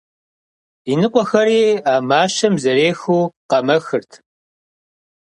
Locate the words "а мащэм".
1.91-2.53